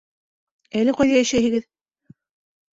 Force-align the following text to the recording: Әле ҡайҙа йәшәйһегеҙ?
Әле 0.81 0.95
ҡайҙа 1.03 1.21
йәшәйһегеҙ? 1.21 1.71